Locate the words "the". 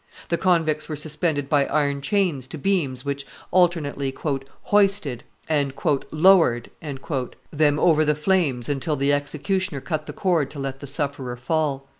0.29-0.37, 8.03-8.15, 8.95-9.13, 10.07-10.13, 10.79-10.87